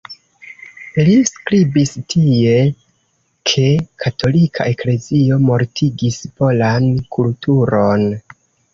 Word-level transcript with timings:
Li 1.09 1.17
skribis 1.31 1.91
tie, 2.13 2.55
ke 3.53 3.67
katolika 4.07 4.69
eklezio 4.75 5.41
"mortigis 5.53 6.21
polan 6.43 6.93
kulturon". 7.17 8.13